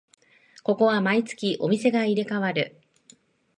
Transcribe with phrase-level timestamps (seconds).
[0.63, 2.75] ここは毎月お店が入れ替わる